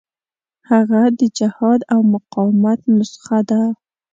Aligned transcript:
هغه 0.69 1.01
د 1.19 1.21
جهاد 1.37 1.81
او 1.93 1.99
مقاومت 2.13 2.79
نسخه 2.97 3.39
ده. 3.49 3.61